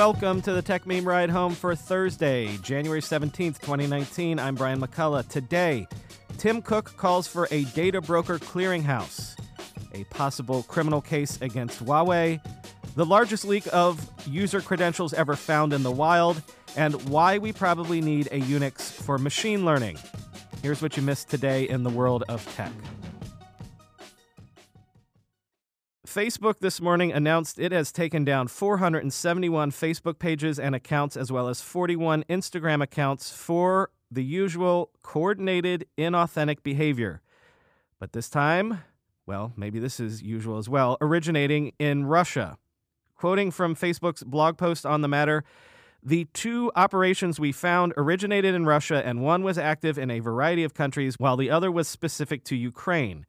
[0.00, 4.38] Welcome to the Techmeme Ride Home for Thursday, January 17th, 2019.
[4.38, 5.28] I'm Brian McCullough.
[5.28, 5.86] Today,
[6.38, 9.38] Tim Cook calls for a data broker clearinghouse,
[9.92, 12.40] a possible criminal case against Huawei,
[12.96, 16.40] the largest leak of user credentials ever found in the wild,
[16.78, 19.98] and why we probably need a Unix for machine learning.
[20.62, 22.72] Here's what you missed today in the world of tech.
[26.10, 31.48] Facebook this morning announced it has taken down 471 Facebook pages and accounts, as well
[31.48, 37.20] as 41 Instagram accounts for the usual coordinated, inauthentic behavior.
[38.00, 38.82] But this time,
[39.24, 42.58] well, maybe this is usual as well, originating in Russia.
[43.14, 45.44] Quoting from Facebook's blog post on the matter,
[46.02, 50.64] the two operations we found originated in Russia, and one was active in a variety
[50.64, 53.26] of countries, while the other was specific to Ukraine.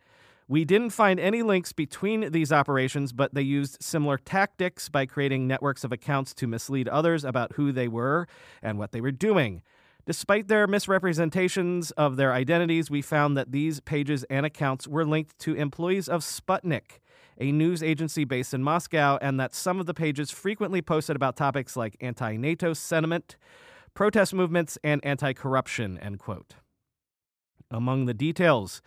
[0.51, 5.47] We didn't find any links between these operations, but they used similar tactics by creating
[5.47, 8.27] networks of accounts to mislead others about who they were
[8.61, 9.61] and what they were doing.
[10.05, 15.39] Despite their misrepresentations of their identities, we found that these pages and accounts were linked
[15.39, 16.99] to employees of Sputnik,
[17.39, 21.37] a news agency based in Moscow, and that some of the pages frequently posted about
[21.37, 23.37] topics like anti NATO sentiment,
[23.93, 25.97] protest movements, and anti corruption.
[27.71, 28.81] Among the details,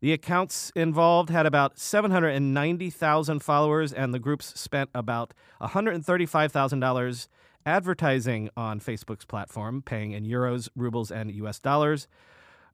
[0.00, 7.28] the accounts involved had about 790,000 followers, and the groups spent about $135,000
[7.66, 12.08] advertising on Facebook's platform, paying in euros, rubles, and US dollars.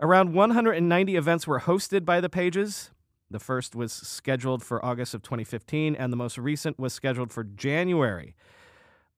[0.01, 2.91] Around 190 events were hosted by the pages.
[3.31, 7.43] The first was scheduled for August of 2015, and the most recent was scheduled for
[7.43, 8.35] January.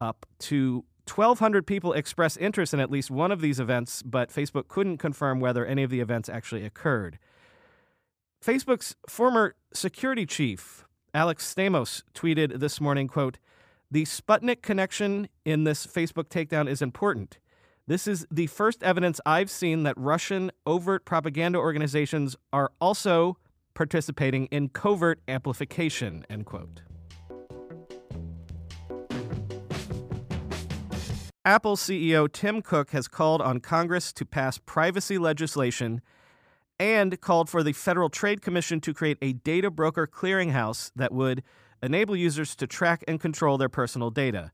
[0.01, 4.69] Up to 1,200 people expressed interest in at least one of these events, but Facebook
[4.69, 7.19] couldn't confirm whether any of the events actually occurred.
[8.47, 13.39] Facebook's former security chief, Alex Stamos, tweeted this morning, quote,
[13.91, 17.41] "The Sputnik connection in this Facebook takedown is important.
[17.89, 23.37] This is the first evidence I've seen that Russian overt propaganda organizations are also
[23.75, 26.83] participating in covert amplification." End quote.
[31.45, 36.01] Apple CEO Tim Cook has called on Congress to pass privacy legislation
[36.79, 41.43] and called for the Federal Trade Commission to create a data broker clearinghouse that would
[41.83, 44.53] enable users to track and control their personal data.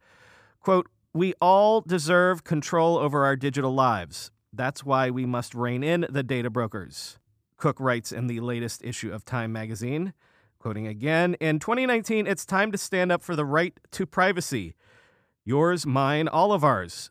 [0.60, 4.30] Quote, We all deserve control over our digital lives.
[4.52, 7.18] That's why we must rein in the data brokers.
[7.56, 10.12] Cook writes in the latest issue of Time magazine,
[10.58, 14.74] quoting again In 2019, it's time to stand up for the right to privacy.
[15.44, 17.10] Yours, mine, all of ours.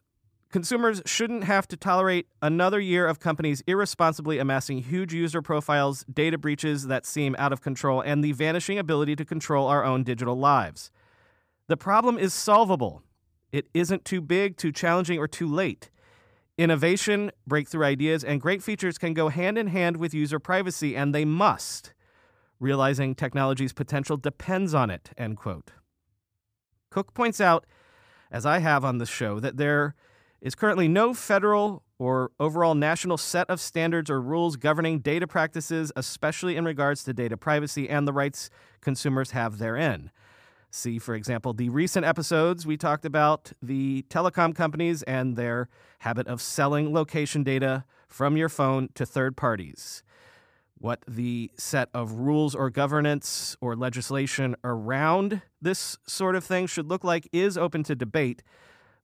[0.52, 6.38] Consumers shouldn't have to tolerate another year of companies irresponsibly amassing huge user profiles, data
[6.38, 10.36] breaches that seem out of control, and the vanishing ability to control our own digital
[10.36, 10.92] lives.
[11.68, 13.02] The problem is solvable.
[13.54, 15.90] It isn't too big, too challenging, or too late.
[16.58, 21.16] Innovation, breakthrough ideas, and great features can go hand in hand with user privacy, and
[21.16, 21.94] they must.
[22.60, 25.72] Realizing technology's potential depends on it, end quote.
[26.90, 27.66] Cook points out,
[28.30, 29.96] as I have on the show, that there
[30.42, 35.92] is currently no federal or overall national set of standards or rules governing data practices,
[35.96, 38.50] especially in regards to data privacy and the rights
[38.82, 40.10] consumers have therein.
[40.72, 45.70] See, for example, the recent episodes we talked about the telecom companies and their
[46.00, 50.02] habit of selling location data from your phone to third parties.
[50.78, 56.88] What the set of rules or governance or legislation around this sort of thing should
[56.88, 58.42] look like is open to debate,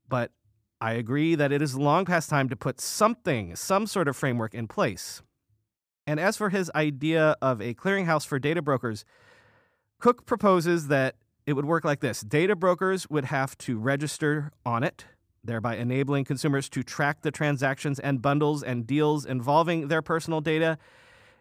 [0.10, 0.32] but
[0.80, 4.54] I agree that it is long past time to put something, some sort of framework
[4.54, 5.22] in place.
[6.06, 9.04] And as for his idea of a clearinghouse for data brokers,
[10.00, 11.16] Cook proposes that
[11.48, 15.06] it would work like this data brokers would have to register on it,
[15.44, 20.78] thereby enabling consumers to track the transactions and bundles and deals involving their personal data,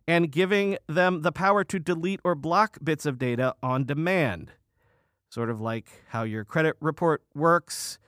[0.09, 4.53] and giving them the power to delete or block bits of data on demand.
[5.29, 7.99] Sort of like how your credit report works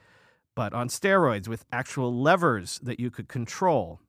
[0.58, 4.00] but on steroids with actual levers that you could control.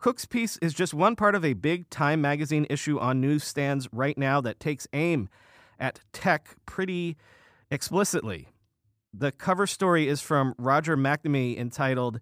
[0.00, 4.18] Cook's piece is just one part of a big Time magazine issue on newsstands right
[4.18, 5.28] now that takes aim
[5.78, 7.16] at tech pretty
[7.70, 8.48] explicitly.
[9.14, 12.18] The cover story is from Roger McNamee entitled,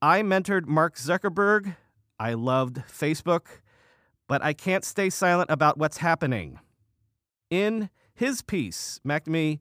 [0.00, 1.74] I mentored Mark Zuckerberg.
[2.20, 3.46] I loved Facebook,
[4.28, 6.60] but I can't stay silent about what's happening.
[7.50, 9.58] In his piece, McNamee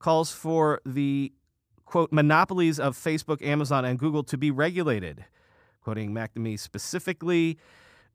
[0.00, 1.32] calls for the
[1.90, 5.24] quote monopolies of Facebook, Amazon, and Google to be regulated.
[5.82, 7.58] Quoting McNamee specifically,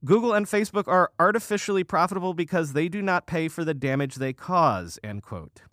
[0.06, 4.31] Google and Facebook are artificially profitable because they do not pay for the damage they
[4.31, 5.63] cause, end quote.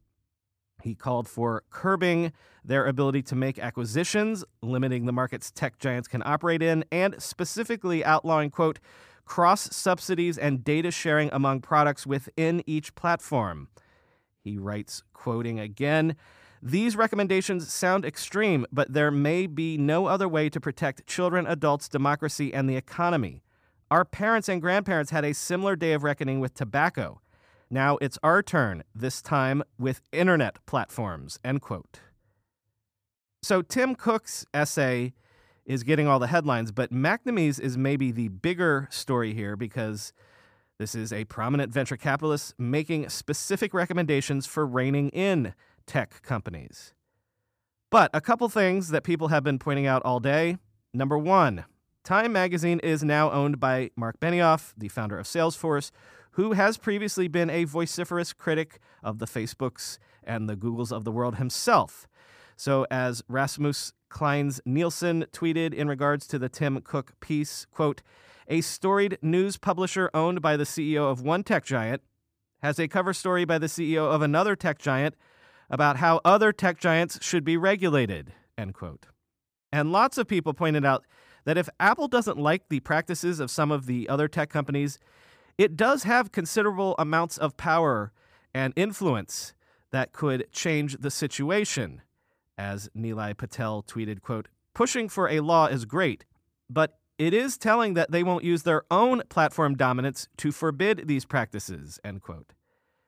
[0.82, 2.32] He called for curbing
[2.64, 8.04] their ability to make acquisitions, limiting the markets tech giants can operate in, and specifically
[8.04, 8.80] outlawing, quote,
[9.26, 13.68] cross subsidies and data sharing among products within each platform.
[14.40, 16.16] He writes, quoting again,
[16.62, 21.88] these recommendations sound extreme, but there may be no other way to protect children, adults,
[21.88, 23.42] democracy, and the economy.
[23.90, 27.20] Our parents and grandparents had a similar day of reckoning with tobacco.
[27.68, 31.40] Now it's our turn, this time with internet platforms.
[31.44, 31.98] End quote.
[33.42, 35.14] So Tim Cook's essay
[35.66, 40.12] is getting all the headlines, but McNamee's is maybe the bigger story here because
[40.78, 45.54] this is a prominent venture capitalist making specific recommendations for reining in
[45.86, 46.94] tech companies.
[47.90, 50.56] But a couple things that people have been pointing out all day.
[50.94, 51.64] Number one,
[52.04, 55.90] Time Magazine is now owned by Marc Benioff, the founder of Salesforce,
[56.32, 61.12] who has previously been a vociferous critic of the Facebooks and the Googles of the
[61.12, 62.08] world himself.
[62.56, 68.02] So, as Rasmus Kleis Nielsen tweeted in regards to the Tim Cook piece, quote,
[68.48, 72.02] a storied news publisher owned by the CEO of one tech giant
[72.62, 75.14] has a cover story by the CEO of another tech giant
[75.72, 79.06] about how other tech giants should be regulated, end quote.
[79.72, 81.04] And lots of people pointed out
[81.44, 84.98] that if Apple doesn't like the practices of some of the other tech companies,
[85.56, 88.12] it does have considerable amounts of power
[88.54, 89.54] and influence
[89.90, 92.02] that could change the situation.
[92.58, 96.26] As Nilay Patel tweeted, quote, pushing for a law is great,
[96.68, 101.24] but it is telling that they won't use their own platform dominance to forbid these
[101.24, 102.52] practices, end quote.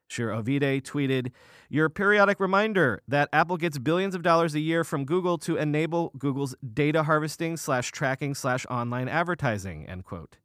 [0.09, 1.31] Shira Ovide tweeted,
[1.69, 6.13] Your periodic reminder that Apple gets billions of dollars a year from Google to enable
[6.19, 10.39] Google's data harvesting slash tracking slash online advertising, end quote.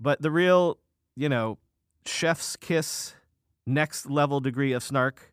[0.00, 0.78] But the real,
[1.16, 1.58] you know,
[2.06, 3.14] chef's kiss,
[3.66, 5.32] next level degree of snark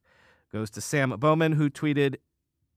[0.51, 2.15] goes to Sam Bowman, who tweeted,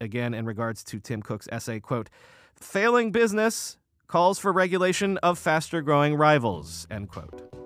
[0.00, 2.10] again in regards to Tim Cook's essay, quote,
[2.54, 7.57] failing business calls for regulation of faster growing rivals, end quote.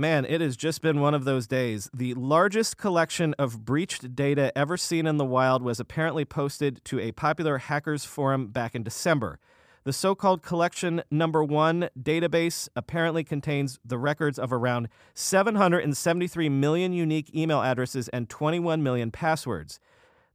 [0.00, 1.90] Man, it has just been one of those days.
[1.92, 7.00] The largest collection of breached data ever seen in the wild was apparently posted to
[7.00, 9.40] a popular hackers forum back in December.
[9.82, 16.92] The so called collection number one database apparently contains the records of around 773 million
[16.92, 19.80] unique email addresses and 21 million passwords.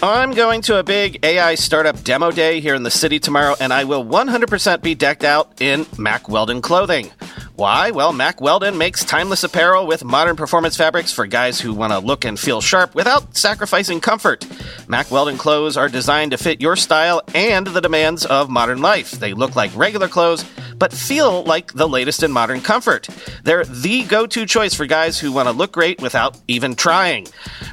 [0.00, 3.72] I'm going to a big AI startup demo day here in the city tomorrow, and
[3.72, 7.10] I will 100% be decked out in Mack Weldon clothing.
[7.56, 7.90] Why?
[7.90, 11.98] Well, Mack Weldon makes timeless apparel with modern performance fabrics for guys who want to
[11.98, 14.46] look and feel sharp without sacrificing comfort.
[14.86, 19.10] Mack Weldon clothes are designed to fit your style and the demands of modern life.
[19.10, 20.44] They look like regular clothes,
[20.76, 23.08] but feel like the latest in modern comfort.
[23.42, 27.26] They're the go to choice for guys who want to look great without even trying.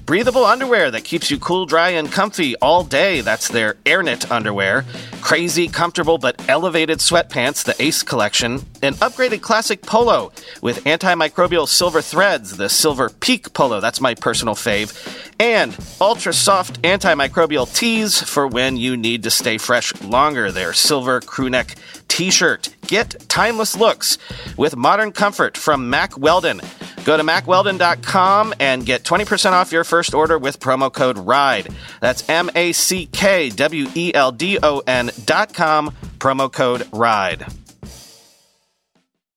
[0.05, 3.21] Breathable underwear that keeps you cool, dry, and comfy all day.
[3.21, 4.85] That's their AirKnit underwear.
[5.21, 8.61] Crazy, comfortable, but elevated sweatpants, the Ace collection.
[8.83, 10.31] An upgraded classic polo
[10.61, 13.81] with antimicrobial silver threads, the Silver Peak polo.
[13.81, 14.93] That's my personal fave.
[15.39, 20.51] And ultra soft antimicrobial tees for when you need to stay fresh longer.
[20.51, 21.75] Their silver crewneck
[22.07, 22.75] t shirt.
[22.87, 24.17] Get timeless looks
[24.57, 26.61] with modern comfort from Mack Weldon.
[27.05, 31.67] Go to mackweldon.com and get 20% off your first order with promo code RIDE.
[32.01, 37.45] That's M A C K W E L D O N.com, promo code RIDE.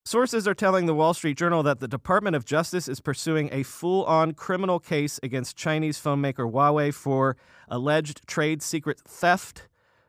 [0.09, 3.63] Sources are telling the Wall Street Journal that the Department of Justice is pursuing a
[3.63, 7.37] full on criminal case against Chinese phone maker Huawei for
[7.69, 9.68] alleged trade secret theft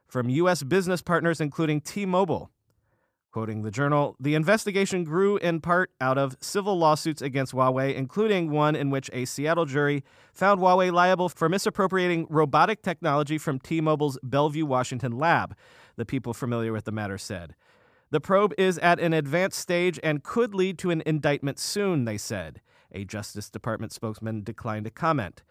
[0.09, 0.63] from U.S.
[0.63, 2.51] business partners, including T Mobile.
[3.31, 8.49] Quoting the journal, the investigation grew in part out of civil lawsuits against Huawei, including
[8.49, 13.81] one in which a Seattle jury found Huawei liable for misappropriating robotic technology from T
[13.81, 15.55] Mobile's Bellevue, Washington lab,
[15.95, 17.53] the people familiar with the matter said.
[18.09, 22.17] The probe is at an advanced stage and could lead to an indictment soon, they
[22.17, 22.61] said.
[22.91, 25.43] A Justice Department spokesman declined to comment.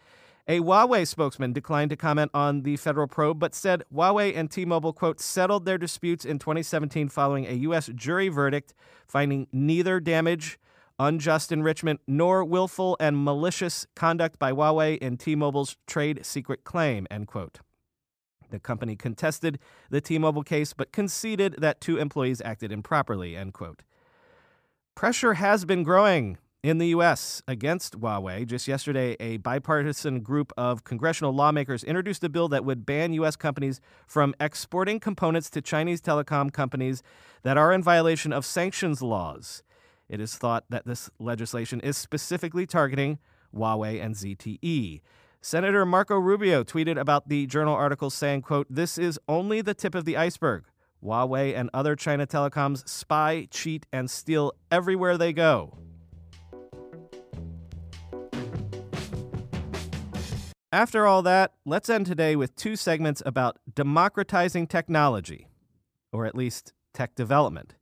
[0.51, 4.65] A Huawei spokesman declined to comment on the federal probe, but said Huawei and T
[4.65, 7.91] Mobile, quote, settled their disputes in 2017 following a U.S.
[7.95, 8.73] jury verdict
[9.07, 10.59] finding neither damage,
[10.99, 17.07] unjust enrichment, nor willful and malicious conduct by Huawei in T Mobile's trade secret claim,
[17.11, 17.59] end quote.
[18.49, 19.59] The company contested
[19.91, 23.83] the T Mobile case, but conceded that two employees acted improperly, end quote.
[24.95, 27.43] Pressure has been growing in the U.S.
[27.47, 28.47] against Huawei.
[28.47, 33.37] Just yesterday, a bipartisan group of congressional lawmakers introduced a bill that would ban U.S.
[33.37, 37.03] companies from exporting components to Chinese telecom companies
[37.43, 39.63] that are in violation of sanctions laws.
[40.09, 43.19] It is thought that this legislation is specifically targeting
[43.55, 45.01] Huawei and ZTE.
[45.41, 49.95] Senator Marco Rubio tweeted about the journal article saying, quote, This is only the tip
[49.95, 50.65] of the iceberg.
[51.05, 55.79] Huawei and other China telecoms spy, cheat, and steal everywhere they go.
[60.73, 65.49] After all that, let's end today with two segments about democratizing technology,
[66.13, 67.75] or at least tech development.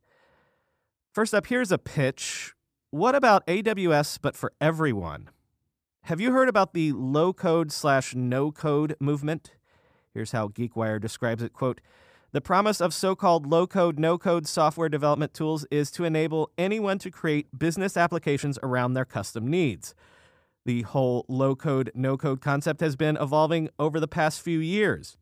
[1.12, 2.54] First up, here's a pitch.
[2.90, 5.30] What about AWS but for everyone?
[6.02, 9.50] Have you heard about the low code slash no code movement?
[10.14, 11.80] Here's how GeekWire describes it quote,
[12.30, 16.52] the promise of so called low code, no code software development tools is to enable
[16.56, 19.92] anyone to create business applications around their custom needs.
[20.66, 25.16] The whole low code, no code concept has been evolving over the past few years.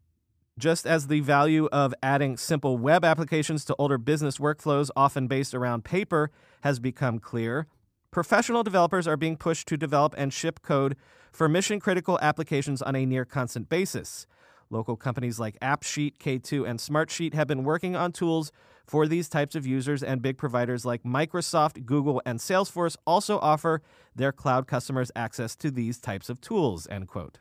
[0.59, 5.53] Just as the value of adding simple web applications to older business workflows, often based
[5.53, 6.31] around paper,
[6.63, 7.67] has become clear,
[8.11, 10.97] professional developers are being pushed to develop and ship code
[11.31, 14.27] for mission critical applications on a near constant basis.
[14.71, 18.51] Local companies like AppSheet, K2, and Smartsheet have been working on tools
[18.87, 23.83] for these types of users, and big providers like Microsoft, Google, and Salesforce also offer
[24.15, 26.87] their cloud customers access to these types of tools.
[26.91, 27.39] End quote.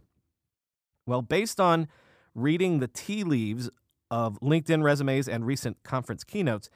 [1.06, 1.88] Well, based on
[2.34, 3.70] reading the tea leaves
[4.10, 6.70] of LinkedIn resumes and recent conference keynotes,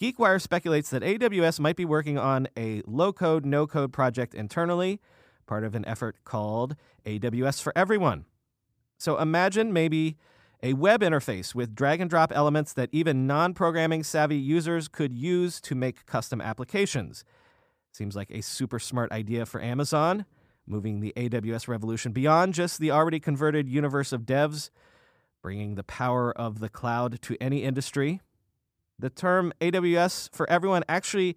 [0.00, 4.98] GeekWire speculates that AWS might be working on a low code, no code project internally,
[5.46, 6.74] part of an effort called
[7.04, 8.24] AWS for Everyone.
[8.98, 10.16] So imagine maybe
[10.62, 15.12] a web interface with drag and drop elements that even non programming savvy users could
[15.12, 17.24] use to make custom applications.
[17.92, 20.26] Seems like a super smart idea for Amazon,
[20.66, 24.70] moving the AWS revolution beyond just the already converted universe of devs,
[25.42, 28.20] bringing the power of the cloud to any industry.
[28.98, 31.36] The term AWS for everyone actually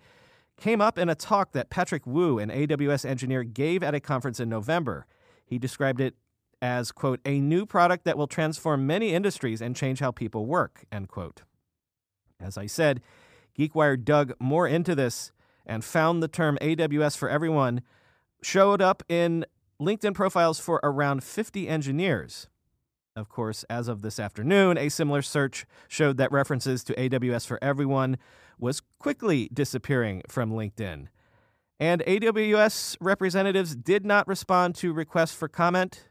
[0.58, 4.40] came up in a talk that Patrick Wu, an AWS engineer, gave at a conference
[4.40, 5.08] in November.
[5.46, 6.16] He described it
[6.64, 10.86] as, quote, a new product that will transform many industries and change how people work,
[10.94, 11.42] end quote.
[12.40, 13.02] As I said,
[13.60, 15.34] GeekWire dug more into this
[15.66, 17.82] and found the term AWS for everyone
[18.42, 19.46] showed up in
[19.82, 22.48] LinkedIn profiles for around 50 engineers.
[23.14, 27.60] Of course, as of this afternoon, a similar search showed that references to AWS for
[27.62, 28.18] everyone
[28.58, 31.08] was quickly disappearing from LinkedIn.
[31.78, 36.06] And AWS representatives did not respond to requests for comment,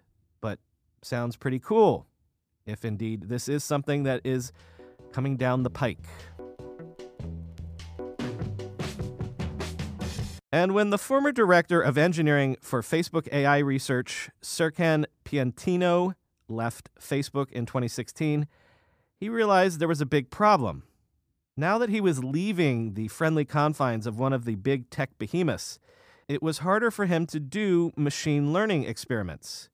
[1.03, 2.07] sounds pretty cool,
[2.67, 4.53] if indeed this is something that is
[5.13, 6.07] coming down the pike.
[10.55, 16.15] And when the former director of engineering for Facebook AI research, Serkan Piantino,
[16.47, 18.47] left Facebook in 2016,
[19.17, 20.83] he realized there was a big problem.
[21.57, 25.79] Now that he was leaving the friendly confines of one of the big tech behemoths,
[26.29, 29.71] it was harder for him to do machine learning experiments.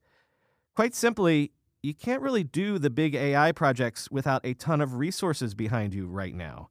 [0.79, 1.51] Quite simply,
[1.83, 6.07] you can't really do the big AI projects without a ton of resources behind you
[6.07, 6.69] right now.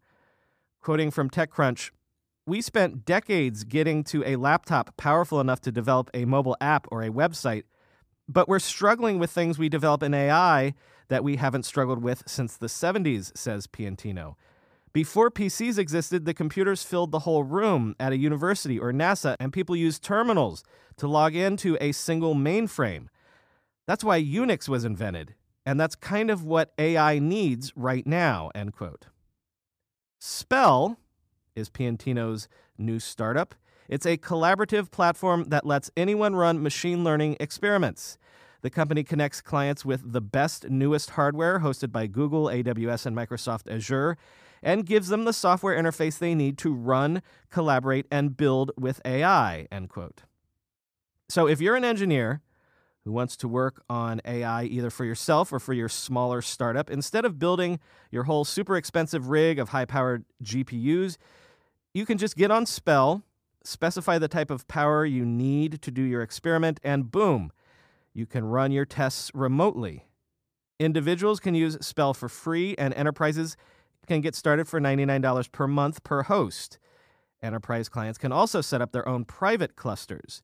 [0.80, 1.92] Quoting from TechCrunch,
[2.46, 7.04] we spent decades getting to a laptop powerful enough to develop a mobile app or
[7.04, 7.64] a website,
[8.30, 10.74] but we're struggling with things we develop in AI
[11.10, 14.36] that we haven't struggled with since the 70s, says Piantino.
[14.94, 19.52] Before PCs existed, the computers filled the whole room at a university or NASA, and
[19.52, 20.64] people used terminals
[20.96, 23.08] to log into a single mainframe.
[23.88, 25.34] That's why Unix was invented,
[25.66, 29.06] and that's kind of what AI needs right now, end quote.
[30.20, 30.98] Spell,
[31.56, 33.56] is Piantino's new startup.
[33.90, 38.18] It's a collaborative platform that lets anyone run machine learning experiments.
[38.62, 43.72] The company connects clients with the best, newest hardware hosted by Google, AWS, and Microsoft
[43.72, 44.18] Azure,
[44.62, 49.68] and gives them the software interface they need to run, collaborate, and build with AI.
[49.72, 50.24] End quote.
[51.30, 52.42] So if you're an engineer
[53.08, 57.24] who wants to work on AI either for yourself or for your smaller startup, instead
[57.24, 57.80] of building
[58.12, 61.16] your whole super expensive rig of high powered GPUs,
[61.94, 63.24] you can just get on Spell,
[63.64, 67.54] specify the type of power you need to do your experiment, and boom,
[68.14, 70.04] you can run your tests remotely.
[70.78, 73.56] Individuals can use Spell for free, and enterprises
[74.06, 76.78] can get started for $99 per month per host.
[77.42, 80.42] Enterprise clients can also set up their own private clusters.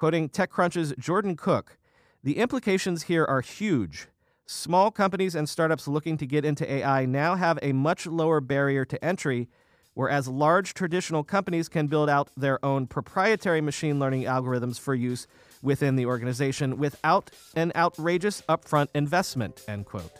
[0.00, 1.76] Quoting TechCrunch's Jordan Crook,
[2.24, 4.06] the implications here are huge.
[4.46, 8.86] Small companies and startups looking to get into AI now have a much lower barrier
[8.86, 9.50] to entry
[9.92, 15.26] whereas large traditional companies can build out their own proprietary machine learning algorithms for use
[15.60, 20.12] within the organization without an outrageous upfront investment end quote.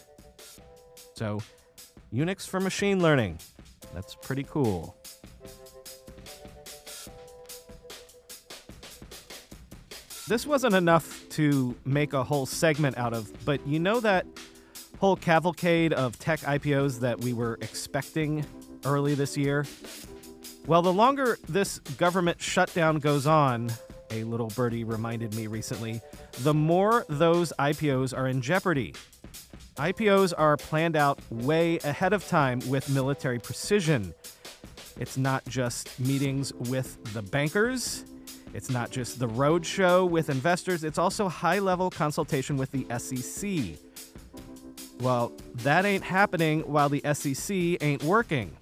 [1.14, 1.40] So
[2.12, 3.38] unix for machine learning.
[3.94, 4.99] That's pretty cool
[10.30, 14.24] this wasn't enough to make a whole segment out of but you know that
[15.00, 18.46] whole cavalcade of tech ipos that we were expecting
[18.84, 19.66] early this year.
[20.66, 23.72] Well, the longer this government shutdown goes on,
[24.12, 26.00] a little birdie reminded me recently,
[26.42, 28.94] the more those IPOs are in jeopardy.
[29.78, 34.14] IPOs are planned out way ahead of time with military precision.
[34.96, 38.04] It's not just meetings with the bankers,
[38.52, 43.78] it's not just the roadshow with investors, it's also high level consultation with the SEC.
[45.00, 48.56] Well, that ain't happening while the SEC ain't working.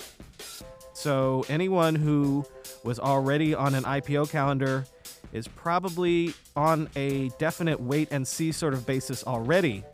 [0.92, 2.44] So anyone who
[2.85, 4.85] was already on an IPO calendar
[5.33, 9.85] is probably on a definite wait and see sort of basis already.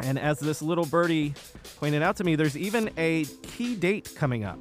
[0.00, 1.34] And as this little birdie
[1.78, 4.58] pointed out to me, there's even a key date coming up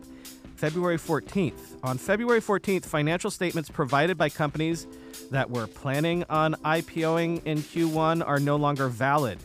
[0.64, 1.78] February 14th.
[1.84, 4.88] On February 14th, financial statements provided by companies
[5.30, 9.40] that were planning on IPOing in Q1 are no longer valid.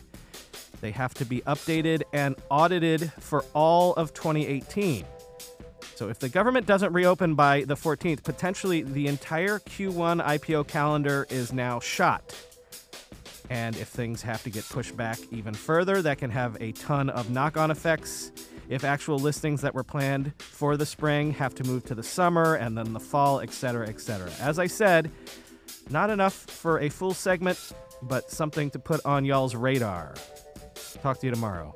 [0.79, 5.03] They have to be updated and audited for all of 2018.
[5.95, 11.27] So if the government doesn't reopen by the 14th, potentially the entire Q1 IPO calendar
[11.29, 12.33] is now shot.
[13.49, 17.09] And if things have to get pushed back even further, that can have a ton
[17.09, 18.31] of knock on effects.
[18.69, 22.53] If actual listings that were planned for the spring have to move to the summer
[22.53, 24.31] and then the fall, etc., etc.
[24.39, 25.11] As I said,
[25.89, 27.57] not enough for a full segment,
[28.03, 30.13] but something to put on y'all's radar.
[31.01, 31.73] Talk to you tomorrow.